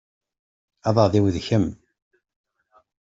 Aḍad-iw 0.87 1.25
d 1.35 1.37
kemm. 1.47 1.67